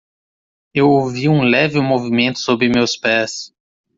[0.73, 3.53] Eu ouvi um leve movimento sob meus pés.